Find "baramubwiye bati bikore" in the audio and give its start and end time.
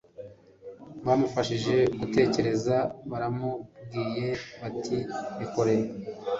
3.09-5.75